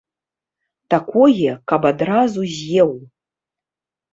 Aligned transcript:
Такое, 0.93 1.51
каб 1.73 1.81
адразу 1.91 2.41
з'еў. 2.55 2.91